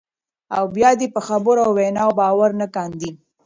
[0.57, 3.11] او بیا دې په خبرو او ویناوو باور نه کاندي،